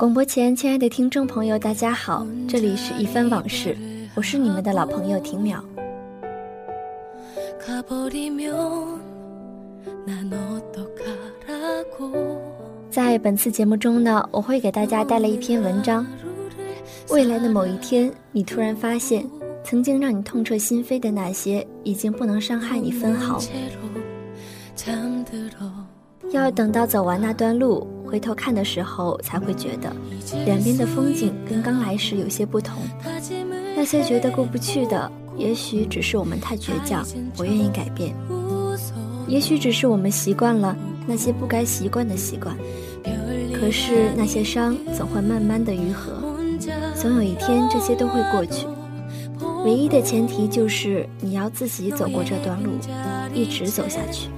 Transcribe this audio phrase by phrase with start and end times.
[0.00, 3.76] 广播前，亲爱的听众朋友，大家好，这里是一番往事，
[4.14, 5.62] 我是你们的老朋友婷淼。
[12.88, 16.06] 在本次节目中呢，我会给大家带来一篇文章。
[17.10, 19.22] 未来的某一天，你突然发现，
[19.62, 23.38] 曾经让你痛彻心扉的那些，已经不能伤害你分毫。
[26.30, 27.86] 要等到走完那段路。
[28.10, 29.94] 回头看的时候，才会觉得
[30.44, 32.82] 两边的风景跟刚来时有些不同。
[33.76, 38.12] 那些觉得过不去的，也许只是我们太倔强，不愿意改变；
[39.28, 42.56] 也许只是我们习惯了那些不该习惯的习惯。
[43.54, 46.12] 可是那些伤总会慢慢的愈合，
[46.96, 48.66] 总有一天这些都会过去。
[49.64, 52.72] 唯一的前提就是你要自己走过这段路，
[53.32, 54.28] 一直走下去。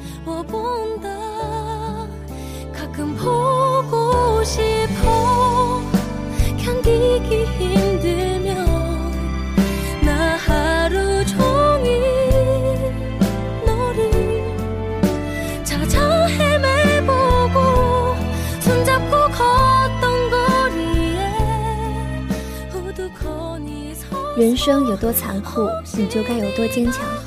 [24.38, 27.21] 人生有多残酷，你就该有多坚强。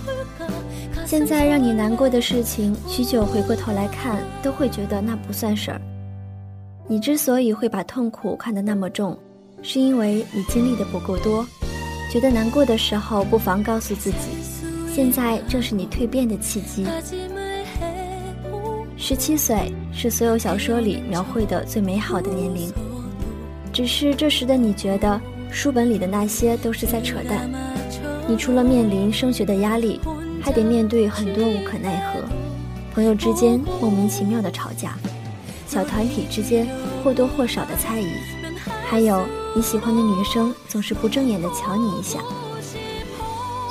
[1.17, 5.80] 现在让你难过的事情，许久回过头来看，都会觉得那不算事儿。
[6.89, 9.17] 你之所以会把痛苦看得那么重，
[9.61, 11.47] 是因为你经历的不够多。
[12.11, 14.17] 觉得难过的时候，不妨告诉自己，
[14.94, 16.85] 现在正是你蜕变的契机。
[18.97, 22.69] 十七岁是所有小说里描绘的最美好的年龄，
[23.72, 25.19] 只是这时的你觉得
[25.50, 27.50] 书本里的那些都是在扯淡。
[28.28, 29.97] 你除了面临升学的压力，
[30.45, 32.19] 还得面对很多无可奈何，
[32.94, 34.95] 朋友之间莫名其妙的吵架。
[35.67, 36.67] 小团体之间
[37.03, 38.11] 或多或少的猜疑，
[38.85, 42.19] 还有你喜欢的女生总是不正眼的瞧你一下。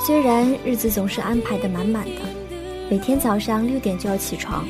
[0.05, 2.21] 虽然日子总是安排的满满的，
[2.89, 4.67] 每天早上六点就要起床，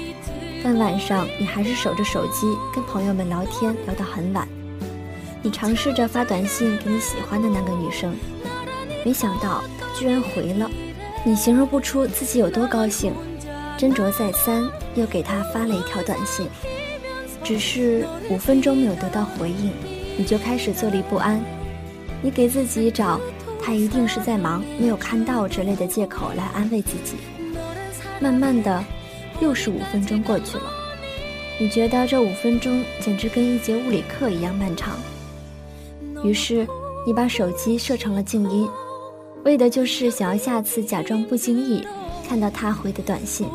[0.63, 4.47] 但晚上你还是守着手机跟朋友们聊天，聊到很晚。
[5.41, 8.15] 你尝试着发短信给你喜欢的那个女生，
[9.03, 10.69] 没想到她居然回了，
[11.27, 13.11] 你形容不出自己有多高兴，
[13.79, 14.63] 斟酌再三，
[14.93, 16.47] 又给他发了一条短信。
[17.43, 19.71] 只是五分钟没有得到回应，
[20.17, 21.43] 你就开始坐立不安。
[22.21, 23.19] 你给自己找
[23.59, 27.15] 他一定是在忙，没有看到之类的借口来安慰自己。
[28.19, 28.83] 慢慢的，
[29.39, 30.63] 又是五分钟过去了，
[31.59, 34.95] 你觉得这五分钟简直跟一节物理课一样漫长。
[36.23, 36.67] 于是，
[37.05, 38.69] 你把手机设成了静音，
[39.45, 41.87] 为的就是想要下次假装不经意
[42.27, 43.47] 看到他回的短信。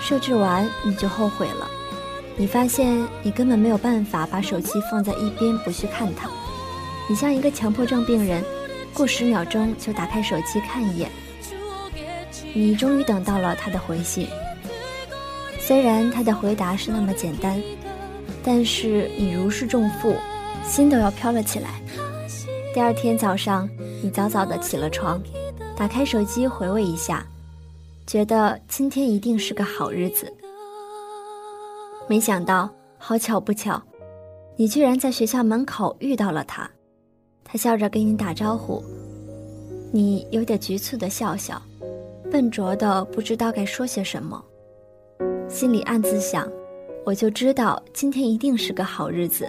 [0.00, 1.70] 设置完，你就后悔了。
[2.36, 6.28] 你发现你根本没有办法把手机放在一边不去看它，
[7.08, 8.44] 你像一个强迫症病人，
[8.92, 11.08] 过十秒钟就打开手机看一眼。
[12.52, 14.26] 你终于等到了他的回信，
[15.60, 17.62] 虽然他的回答是那么简单，
[18.42, 20.16] 但是你如释重负，
[20.64, 21.80] 心都要飘了起来。
[22.74, 23.70] 第二天早上，
[24.02, 25.22] 你早早的起了床，
[25.76, 27.24] 打开手机回味一下，
[28.04, 30.26] 觉得今天一定是个好日子。
[32.08, 32.68] 没想到，
[32.98, 33.80] 好巧不巧，
[34.56, 36.68] 你居然在学校门口遇到了他。
[37.44, 38.82] 他笑着跟你打招呼，
[39.92, 41.62] 你有点局促的笑笑，
[42.28, 44.44] 笨拙的不知道该说些什么，
[45.48, 46.50] 心里暗自想：
[47.06, 49.48] 我就知道今天一定是个好日子。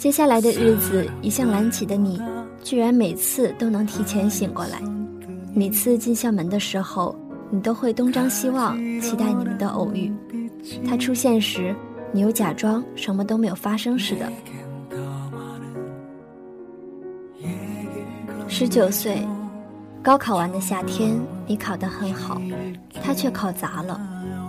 [0.00, 2.18] 接下来的日子，一向懒起的你，
[2.62, 4.80] 居然每次都能提前醒过来。
[5.52, 7.14] 每次进校门的时候，
[7.50, 10.10] 你都会东张西望，期待你们的偶遇。
[10.86, 11.76] 他出现时，
[12.12, 14.26] 你又假装什么都没有发生似的。
[18.48, 19.22] 十九岁，
[20.02, 21.14] 高考完的夏天，
[21.46, 22.40] 你考得很好，
[23.02, 24.00] 他却考砸了，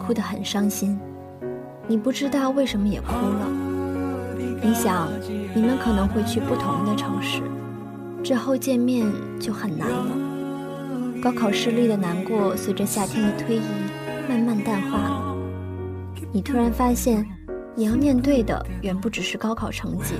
[0.02, 0.98] 哭得很伤心。
[1.90, 3.71] 你不知道为什么也哭了。
[4.64, 5.10] 你想，
[5.56, 7.42] 你们可能会去不同的城市，
[8.24, 11.22] 之后见面就很难了。
[11.22, 13.62] 高考失利的难过，随着夏天的推移，
[14.30, 15.36] 慢慢淡化了。
[16.32, 17.26] 你突然发现，
[17.76, 20.14] 你要面对的远不只是高考成绩，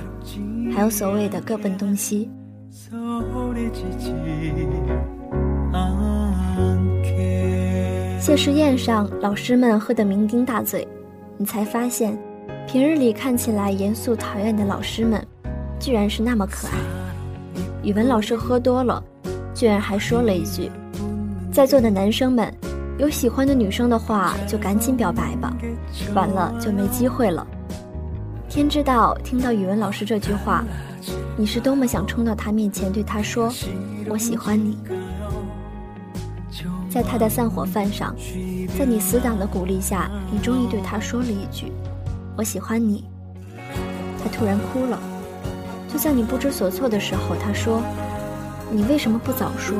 [0.74, 2.28] 还有所谓的各奔东西。
[8.20, 10.86] 谢师宴上，老师们喝得酩酊大醉，
[11.36, 12.18] 你才发现，
[12.66, 15.24] 平日里看起来严肃讨厌的老师们，
[15.78, 16.74] 居然是那么可爱。
[17.82, 19.02] 语文老师喝多了，
[19.54, 20.70] 居然还说了一句
[21.52, 22.52] ：“在座的男生们。”
[22.98, 25.56] 有喜欢的女生的话，就赶紧表白吧，
[26.14, 27.44] 晚了就没机会了。
[28.48, 30.62] 天知道，听到语文老师这句话，
[31.36, 33.52] 你是多么想冲到他面前对他说
[34.08, 34.78] ：“我喜欢你。”
[36.88, 38.14] 在他的散伙饭上，
[38.78, 41.72] 在你死党的鼓励下，你终于对他说了一句
[42.36, 43.04] ：“我喜欢你。”
[44.22, 44.98] 他突然哭了，
[45.88, 47.82] 就在你不知所措的时候，他说
[48.70, 49.76] ：“你为什么不早说？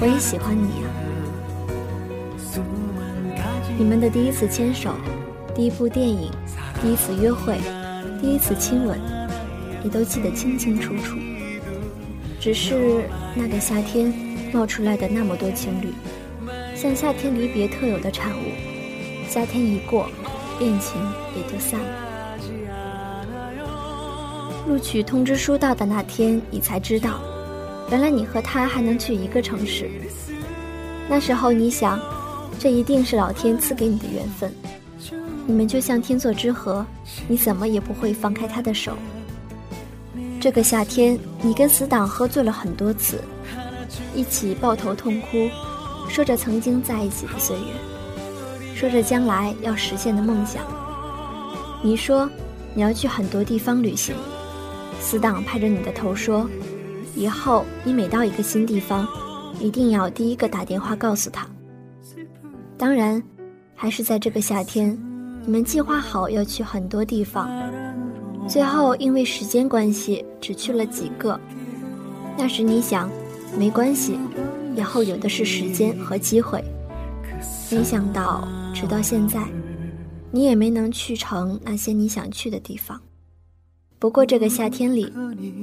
[0.00, 0.88] 我也喜欢你呀。”
[3.78, 4.94] 你们的第一次牵手，
[5.54, 6.30] 第一部电影，
[6.82, 7.56] 第一次约会，
[8.20, 9.00] 第一次亲吻，
[9.82, 11.16] 你都记得清清楚楚。
[12.38, 13.04] 只是
[13.34, 14.12] 那个夏天
[14.52, 15.94] 冒出来的那么多情侣，
[16.74, 18.42] 像夏天离别特有的产物。
[19.28, 20.10] 夏天一过，
[20.60, 21.02] 恋情
[21.34, 21.86] 也就散了。
[24.68, 27.20] 录取通知书到的那天，你才知道，
[27.90, 29.90] 原来你和他还能去一个城市。
[31.08, 31.98] 那时候你想。
[32.58, 34.52] 这一定是老天赐给你的缘分，
[35.46, 36.84] 你们就像天作之合，
[37.26, 38.92] 你怎么也不会放开他的手。
[40.38, 43.18] 这个夏天，你跟死党喝醉了很多次，
[44.14, 45.48] 一起抱头痛哭，
[46.10, 47.62] 说着曾经在一起的岁月，
[48.80, 50.64] 说着将来要实现的梦想。
[51.82, 52.26] 你说
[52.72, 54.14] 你要去很多地方旅行，
[54.98, 56.48] 死党拍着你的头说，
[57.14, 59.06] 以后你每到一个新地方，
[59.60, 61.46] 一定要第一个打电话告诉他。
[62.78, 63.22] 当然，
[63.74, 64.98] 还是在这个夏天，
[65.44, 67.50] 你们计划好要去很多地方，
[68.48, 71.38] 最后因为时间关系只去了几个。
[72.34, 73.10] 那时你想，
[73.58, 74.18] 没关系，
[74.74, 76.64] 以后有的是时间和机会。
[77.70, 78.48] 没想到，
[78.80, 79.46] 直到现在，
[80.30, 82.98] 你也没能去成那些你想去的地方。
[83.98, 85.12] 不过这个夏天里，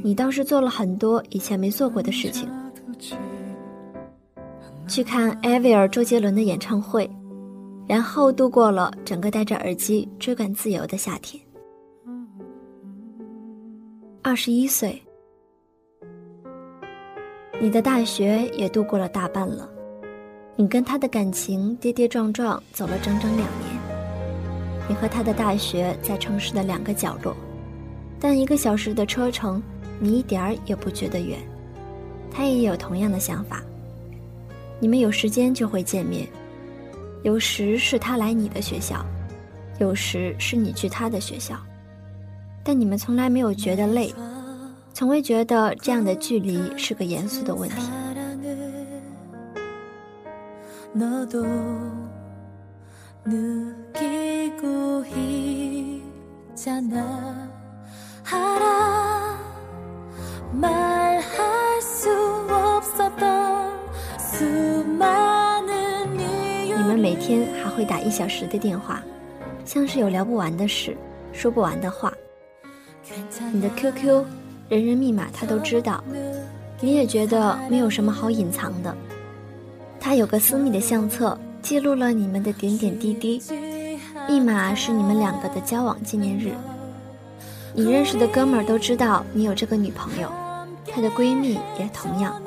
[0.04, 2.48] 你倒是做了很多以前没做过的事情。
[4.88, 7.10] 去看艾薇儿、周杰伦的演唱会，
[7.88, 11.44] 然后度过了整个戴着耳机追赶自由的夏天。
[14.22, 15.02] 二十一岁，
[17.60, 19.68] 你的大学也度过了大半了，
[20.60, 23.78] 你跟他的感情跌跌撞撞走了整整两年。
[24.90, 27.38] 你和他的大学在城市的两个角落，
[28.20, 29.62] 但一个小时的车程，
[30.00, 31.38] 你一点儿也不觉得远。
[32.32, 33.62] 他也有同样的想法。
[34.80, 36.28] 你们有时间就会见面，
[37.22, 39.06] 有时是他来你的学校，
[39.80, 41.56] 有时是你去他的学校，
[42.64, 44.12] 但你们从来没有觉得累，
[44.92, 47.76] 从未觉得这样的距离是个严肃的问题。
[67.00, 69.02] 每天还会打一小时的电话，
[69.64, 70.98] 像是有聊不完的事，
[71.32, 72.12] 说不完的话。
[73.54, 74.26] 你的 QQ、
[74.68, 76.04] 人人密码他都知道，
[76.82, 78.96] 你也觉得没有什么好隐藏的。
[80.08, 83.44] 他有个私密的相册，记录了你们的点点滴滴，
[84.26, 86.54] 密码是你们两个的交往纪念日。
[87.74, 90.32] 你认识的哥们儿都知道你有这个女朋友，
[90.90, 92.42] 她的闺蜜也同样，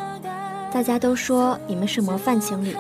[0.72, 2.74] 大家都说你们是模范情侣。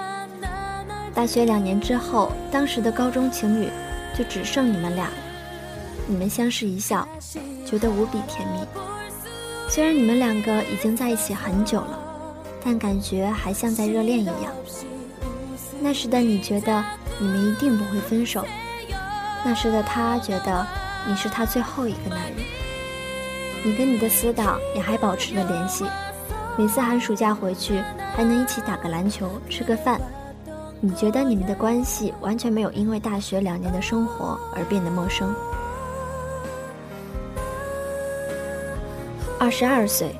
[1.12, 3.68] 大学两年之后，当时的高中情侣
[4.16, 5.10] 就只剩你们俩。
[6.06, 7.06] 你们相视一笑，
[7.66, 8.66] 觉得无比甜蜜。
[9.68, 11.99] 虽然你们两个已经在一起很久了，
[12.64, 14.52] 但感觉还像在热恋一样。
[15.80, 16.84] 那时的你觉得
[17.18, 18.44] 你们一定不会分手，
[19.44, 20.66] 那时的他觉得
[21.06, 22.44] 你是他最后一个男人。
[23.64, 25.84] 你跟你的死党也还保持着联系，
[26.56, 27.82] 每次寒暑假回去
[28.14, 30.00] 还能一起打个篮球、吃个饭。
[30.80, 35.34] 你觉得你们的关系完全没有因为大学两年的生活而变得陌生。
[39.38, 40.14] 二十二岁，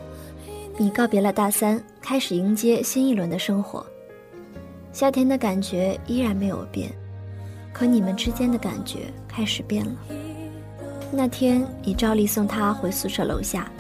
[0.81, 3.85] 你告别了大三，开始迎接新一轮的生活。
[4.95, 6.91] 夏天的感觉依然没有变，
[7.71, 9.93] 可你们之间的感觉开始变了。
[11.13, 13.71] 那天，你照例送他回宿舍楼下，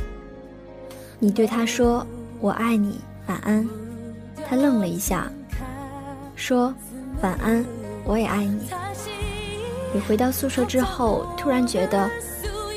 [1.19, 2.07] 你对他说
[2.39, 3.67] ：“我爱你，晚安。”
[4.47, 5.27] 他愣了一下。
[6.37, 6.67] 说
[7.23, 7.65] 晚安，
[8.05, 8.69] 我也爱你。
[9.95, 12.11] 你回到宿舍之后，突然觉得，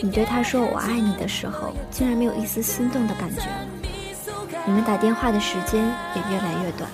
[0.01, 3.62] 你对他说“我爱你”的时候，竟然没有一丝心动的感觉了。
[4.65, 5.83] 你们打电话的时间
[6.15, 6.89] 也越来越短，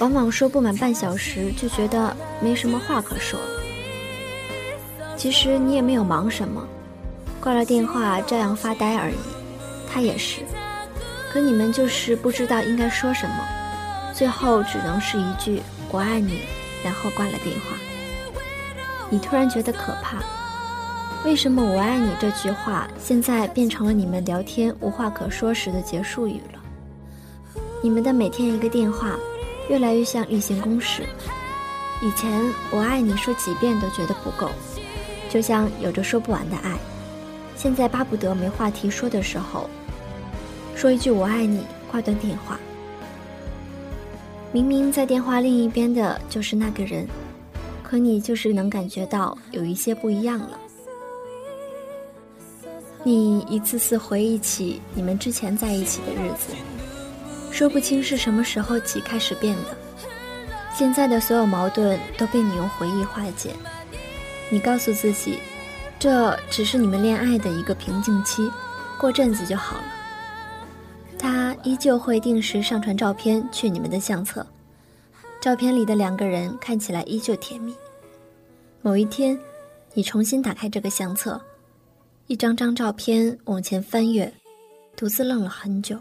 [0.00, 3.38] 往往说不满半小时就觉得没什么话可说。
[5.16, 6.66] 其实你也没有忙什么，
[7.40, 9.16] 挂了电话照样发呆而已。
[9.90, 10.40] 他也是，
[11.32, 13.46] 可你们就是不知道应该说什么，
[14.12, 16.40] 最后只能是一句“我爱你”，
[16.84, 17.76] 然后挂了电话。
[19.08, 20.18] 你突然觉得可怕。
[21.24, 26.60] 为什么“我爱你”这句话现在变成了你们聊天无话可说时的结束语了？
[27.82, 29.16] 你们的每天一个电话，
[29.70, 31.02] 越来越像例行公事。
[32.02, 32.30] 以前
[32.70, 34.50] “我爱你”说几遍都觉得不够，
[35.30, 36.76] 就像有着说不完的爱。
[37.56, 39.70] 现在巴不得没话题说的时候，
[40.76, 42.60] 说一句“我爱你”，挂断电话。
[44.52, 47.08] 明明在电话另一边的就是那个人，
[47.82, 50.60] 可你就是能感觉到有一些不一样了。
[53.06, 56.54] 你一次次回忆起你们之前在一起的日子，
[57.50, 59.76] 说不清是什么时候起开始变的。
[60.74, 63.50] 现在的所有矛盾都被你用回忆化解。
[64.48, 65.38] 你告诉自己，
[65.98, 68.50] 这只是你们恋爱的一个瓶颈期，
[68.98, 69.84] 过阵子就好了。
[71.18, 74.46] 他依旧会定时上传照片去你们的相册，
[75.42, 77.74] 照片里的两个人看起来依旧甜蜜。
[78.80, 79.38] 某一天，
[79.92, 81.38] 你重新打开这个相册。
[82.26, 84.32] 一张张照片往前翻阅，
[84.96, 85.98] 独自愣了很久。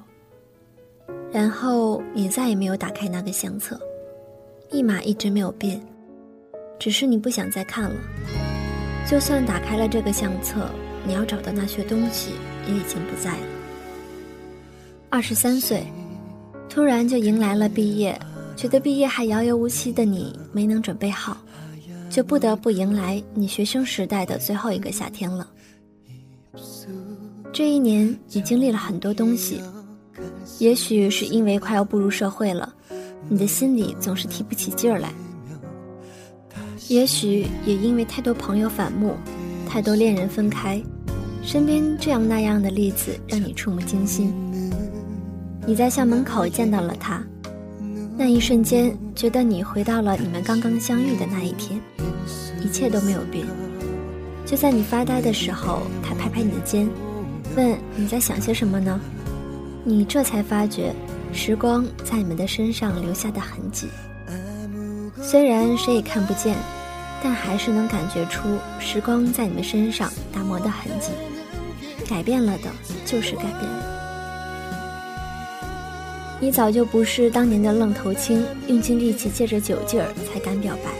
[1.33, 3.77] 然后你再也没有打开那个相册，
[4.71, 5.81] 密码一直没有变，
[6.79, 7.95] 只是你不想再看了。
[9.05, 10.69] 就算打开了这个相册，
[11.05, 12.31] 你要找的那些东西
[12.69, 13.47] 也已经不在了。
[15.09, 15.83] 二十三岁，
[16.69, 18.17] 突然就迎来了毕业，
[18.55, 21.37] 觉得毕业还遥遥无期的你没能准备好，
[22.09, 25.49] 就不得不迎来你学生时代的最后一个夏天了。
[27.51, 29.61] 这一年，你经历了很多东西，
[30.59, 32.73] 也许是因为快要步入社会了，
[33.27, 35.09] 你的心里总是提不起劲儿来；
[36.89, 39.15] 也许也因为太多朋友反目，
[39.67, 40.81] 太多恋人分开，
[41.43, 44.33] 身边这样那样的例子让你触目惊心。
[45.65, 47.23] 你在校门口见到了他，
[48.15, 51.79] 那一瞬间，觉得你回到了你们刚刚相遇的那一天，
[52.63, 53.43] 一切都没有变。
[54.53, 56.87] 就在你发呆的时候，他拍拍你的肩。
[57.55, 59.01] 问你在想些什么呢？
[59.83, 60.93] 你这才发觉，
[61.33, 63.87] 时光在你们的身上留下的痕迹。
[65.23, 66.55] 虽然谁也看不见，
[67.23, 71.09] 但还是能感觉出时光在你们身上打磨的痕迹。
[72.07, 72.69] 改变了的，
[73.07, 73.83] 就是改变了。
[76.39, 80.91] 你早就不是当年的愣头青，用尽力气借着酒劲儿才敢表白。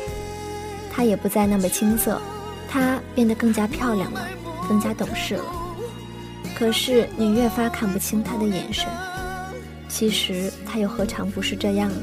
[0.91, 2.19] 他也不再那么青涩，
[2.73, 4.27] 她变得更加漂亮了，
[4.67, 5.43] 更加懂事了。
[6.55, 8.87] 可是你越发看不清他的眼神，
[9.87, 12.01] 其实他又何尝不是这样呢？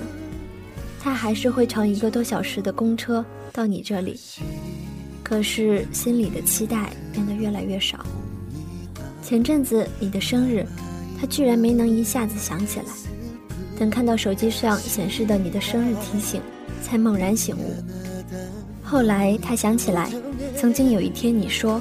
[1.00, 4.20] 他还是会乘一个多小时的公车到你这里，
[5.24, 8.06] 可是心里的期待变得越来越少。
[9.24, 10.64] 前阵子你的生日，
[11.20, 12.86] 他居然没能一下子想起来，
[13.76, 16.40] 等看到手机上显示的你的生日提醒，
[16.80, 17.74] 才猛然醒悟。
[18.90, 20.10] 后来他想起来，
[20.56, 21.80] 曾经有一天你说。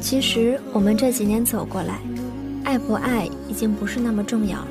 [0.00, 1.98] 其实我们这几年走过来，
[2.62, 4.68] 爱不爱已经不是那么重要了。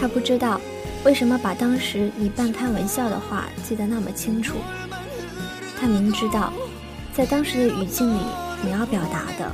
[0.00, 0.58] 他不知道
[1.04, 4.56] 为什么把当时你半开玩笑的话记得那么清楚。
[5.80, 6.52] 他明知道，
[7.14, 8.20] 在当时的语境里，
[8.62, 9.50] 你要表达的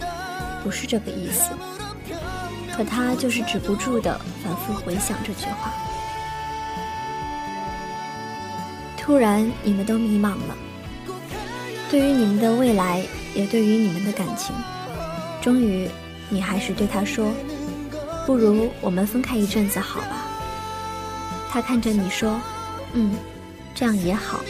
[0.65, 1.53] 不是这个意思，
[2.77, 5.73] 可他就是止不住的反复回想这句话。
[8.97, 10.57] 突然，你们都迷茫了，
[11.89, 13.05] 对于你们的未来，
[13.37, 14.53] 也对于你们的感情。
[15.41, 15.89] 终于，
[16.29, 17.33] 你还是对他说
[18.27, 20.09] ：“不如我们分开一阵子，好吧？”
[21.57, 22.39] 他看着你说
[22.93, 23.15] ：“嗯，
[23.75, 24.43] 这样也好。”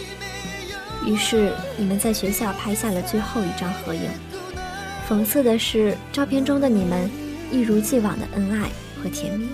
[1.06, 4.10] 于是你们在学校拍下了最后一张合影。
[5.08, 7.08] 讽刺的是，照片中的你们
[7.52, 8.68] 一如既往的恩爱
[9.00, 9.46] 和甜蜜。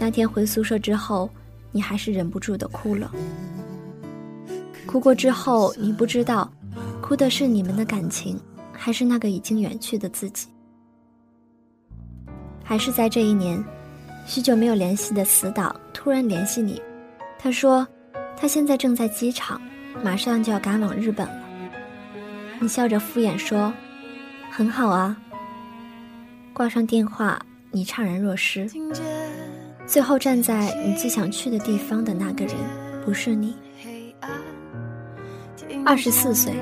[0.00, 1.30] 那天回宿舍之后，
[1.70, 3.08] 你还是忍不住的哭了。
[4.86, 6.52] 哭过之后，你不知道，
[7.00, 8.36] 哭的是你们的感情，
[8.72, 10.48] 还是那个已经远去的自己？
[12.64, 13.64] 还是在这一年，
[14.26, 16.80] 许久没有联系的死党突然联系你，
[17.38, 17.86] 他说
[18.36, 19.60] 他现在正在机场，
[20.02, 21.34] 马上就要赶往日本了。
[22.60, 23.72] 你笑着敷衍说
[24.50, 25.16] ：“很好啊。”
[26.54, 28.70] 挂上电话，你怅然若失。
[29.86, 32.54] 最后站在你最想去的地方的那个人，
[33.04, 33.56] 不是你。
[35.84, 36.52] 二十四岁，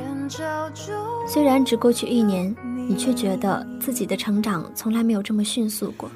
[1.26, 2.54] 虽然只过去一年，
[2.88, 6.10] 你却觉得自己的成长从来没有这么迅速过，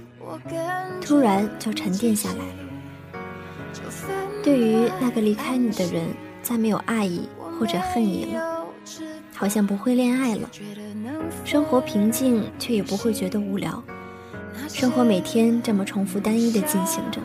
[1.00, 2.42] 突然就沉淀下来了。
[4.42, 6.08] 对于那个离开你的人，
[6.42, 8.66] 再没有爱意或者恨意了，
[9.34, 10.50] 好像不会恋爱了，
[11.44, 13.82] 生活平静却也不会觉得无聊，
[14.68, 17.20] 生活每天这么重复单一的进行着，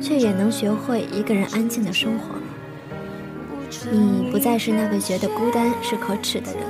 [0.00, 2.42] 却也能学会一个人安静的生活了。
[3.90, 6.62] 你不再是那个觉得孤单是可耻的人，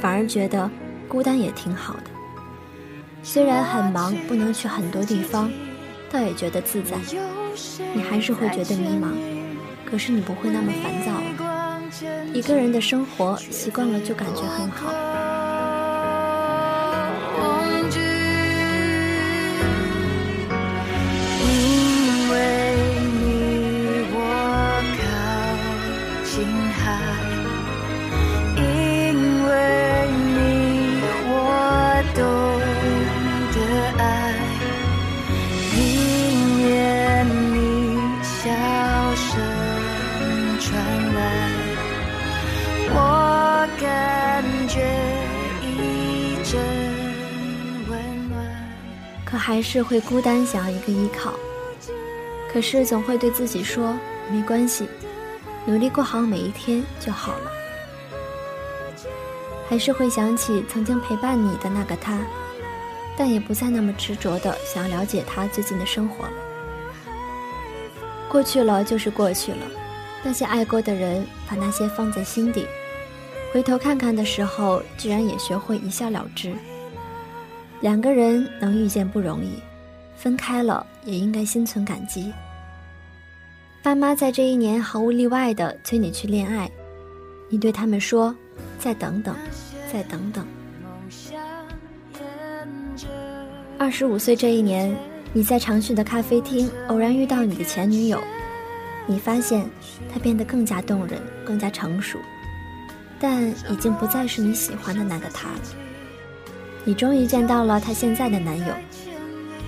[0.00, 0.70] 反而觉得
[1.06, 2.04] 孤单也挺好的。
[3.22, 5.50] 虽然很忙，不能去很多地方，
[6.10, 6.96] 倒也觉得自在。
[7.94, 9.12] 你还是会觉得迷茫，
[9.84, 11.80] 可是你不会那么烦躁了。
[12.32, 14.92] 一个人的生活习惯了，就感觉很好。
[49.72, 51.32] 是会孤单，想要一个依靠。
[52.52, 53.96] 可是总会对自己说
[54.28, 54.88] 没关系，
[55.64, 57.52] 努力过好每一天就好了。
[59.68, 62.18] 还是会想起曾经陪伴你的那个他，
[63.16, 66.32] 但也不再那么执着的想要了解他最近的生活了。
[68.28, 69.64] 过去了就是过去了，
[70.24, 72.66] 那些爱过的人，把那些放在心底，
[73.52, 76.52] 回头看看的时候，居然也学会一笑了之。
[77.80, 79.54] 两个人能遇见不容易，
[80.14, 82.32] 分开了也应该心存感激。
[83.82, 86.70] 爸妈在这一年毫无例外的催你去恋爱，
[87.48, 88.36] 你对他们说
[88.78, 89.34] ：“再等等，
[89.90, 90.46] 再等等。”
[93.78, 94.94] 二十五岁这一年，
[95.32, 98.22] 你在常去的咖啡厅偶然遇到你的前女友，
[99.06, 99.66] 你发现
[100.12, 102.18] 她变得更加动人，更加成熟，
[103.18, 105.60] 但已经不再是你喜欢的那个她了。
[106.84, 108.74] 你终于见到了她现在的男友，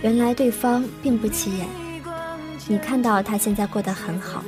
[0.03, 1.67] 原来对方并不起眼。
[2.69, 4.43] 你看到他现在过得很好，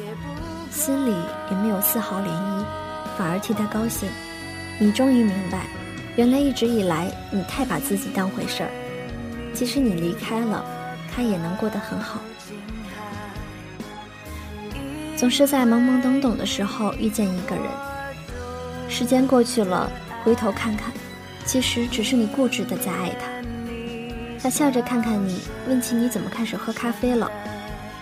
[0.70, 1.12] 心里
[1.50, 2.64] 也没有丝毫涟漪，
[3.18, 4.08] 反而替他高兴。
[4.78, 5.66] 你终于明白，
[6.16, 8.70] 原来一直以来你太把自己当回事儿。
[9.52, 10.64] 即使你离开了，
[11.14, 12.20] 他也能过得很好。
[15.16, 17.64] 总是在懵懵懂懂的时候遇见一个人，
[18.88, 19.90] 时间过去了，
[20.22, 20.92] 回头看看。
[21.46, 23.26] 其实只是你固执的在爱他。
[24.42, 27.30] 他笑着看看你，问起你怎么开始喝咖啡了。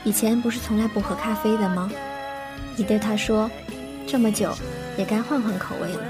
[0.05, 1.91] 以前不是从来不喝咖啡的吗？
[2.77, 3.51] 你对他说
[4.09, 4.53] ：“这么久，
[4.97, 6.03] 也该换换口味了。”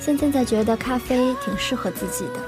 [0.00, 2.40] 现在才觉得咖啡挺适合自己的。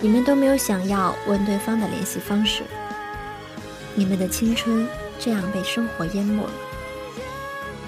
[0.00, 2.62] 你们都没有想要问对方的联系方式。
[3.94, 4.86] 你们的青春
[5.18, 6.50] 这样被生活淹没了。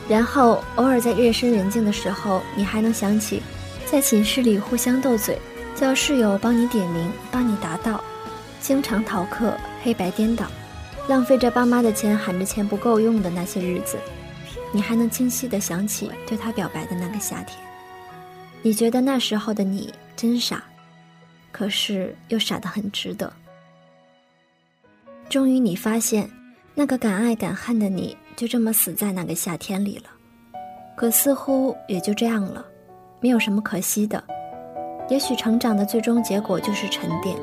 [0.08, 3.42] 然后偶尔在夜深人静的时候，你还能想起。
[3.90, 5.38] 在寝室里互相斗嘴，
[5.74, 8.04] 叫室友帮你点名、帮你答到，
[8.60, 10.46] 经常逃课、黑白颠倒，
[11.08, 13.96] 浪费着爸妈的钱，喊着钱不够用的那些日子，
[14.72, 17.58] 你还能清晰地想起对他表白的那个夏天。
[18.60, 20.62] 你觉得那时候的你真傻，
[21.50, 23.32] 可是又傻得很值得。
[25.30, 26.30] 终于，你发现，
[26.74, 30.10] 那个敢爱敢恨的你，就这么死在那个夏天里了。
[30.94, 32.62] 可似乎也就这样了。
[33.20, 34.22] 没有什么可惜的，
[35.08, 37.36] 也许成长的最终结果就是沉淀，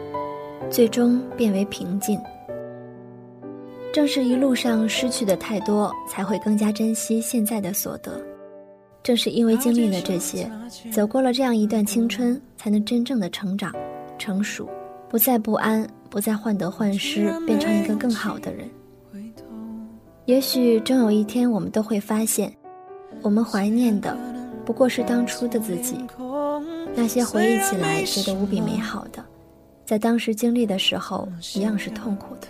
[0.69, 2.19] 最终变为平静。
[3.93, 8.21] 正是一路上失去的太多，才会更加珍惜现在的所得。
[9.01, 10.49] 正是因为经历了这些，
[10.91, 13.71] 走过了这样一段青春，才能真正的成长、
[14.17, 14.67] 成熟，
[15.07, 18.67] 不再不安，不再患得患失，变成一个更好的人。
[20.25, 22.51] 也许终有一天，我们都会发现，
[23.21, 24.17] 我们怀念的。
[24.65, 25.95] 不过是当初的自己，
[26.95, 29.23] 那些回忆起来觉得无比美好的，
[29.86, 32.47] 在当时经历的时候一样是痛苦的，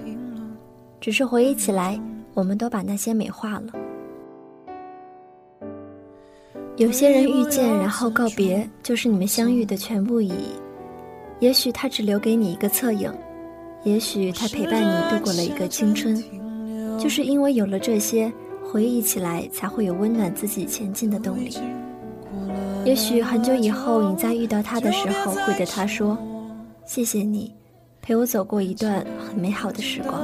[1.02, 2.00] 只是回忆起来，
[2.34, 3.74] 我们都把那些美化了。
[6.78, 10.60] 有些人遇见然后告别，就是你们相遇的全部意义。
[11.40, 13.14] 也许他只留给你一个侧影，
[13.84, 16.16] 也许他陪伴你度过了一个青春，
[16.98, 18.32] 就是因为有了这些，
[18.64, 21.58] 回忆起来才会有温暖自己前进的动力。
[22.86, 26.16] 也许很久以后，你再遇到他的时候，会对他说
[26.86, 27.52] ：“谢谢你，
[28.00, 30.22] 陪我走过一段很美好的时光。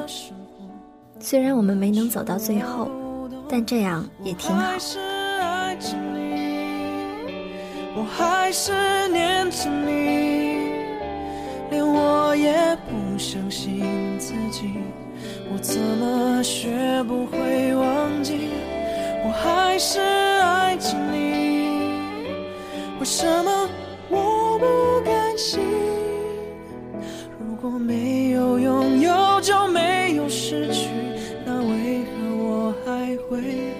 [1.19, 2.89] 虽然我们没能走到最后，
[3.49, 4.71] 但这样也挺好。”
[7.93, 8.71] 我还是
[9.09, 10.69] 念着你，
[11.71, 13.83] 连我也不相信
[14.19, 14.69] 自己，
[15.51, 18.49] 我怎么学不会忘记？
[19.25, 21.40] 我还是爱着你，
[23.01, 23.67] 为什么
[24.11, 25.59] 我不甘心？
[27.39, 30.87] 如果没有拥有就没有失去，
[31.43, 33.70] 那为何我还会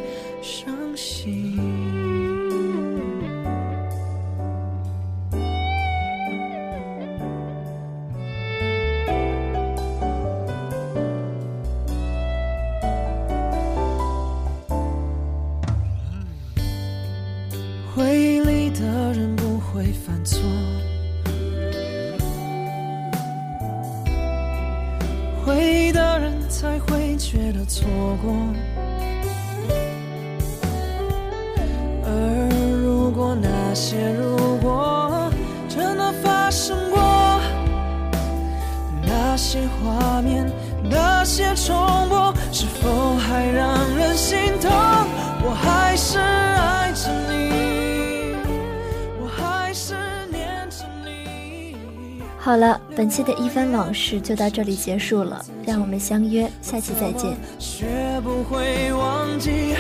[52.44, 57.38] 好了，本期的一番往事就到这里结束了，让我们相约下期再见。
[57.60, 57.86] 学
[58.24, 59.76] 不会忘记，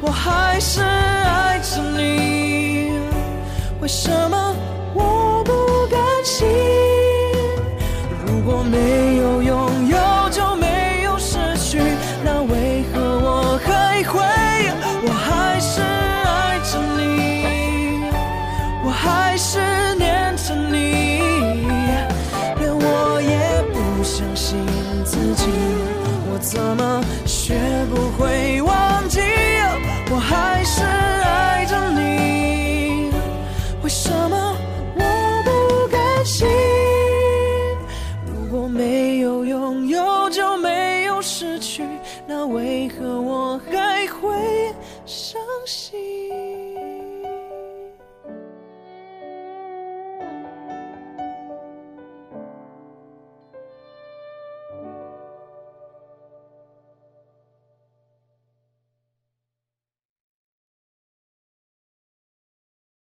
[0.00, 2.92] 我还是爱着你。
[3.82, 4.56] 为什么
[4.94, 5.52] 我不
[5.90, 6.48] 甘心？
[8.26, 11.78] 如果没有拥有就没有失去，
[12.24, 14.37] 那为何我还会？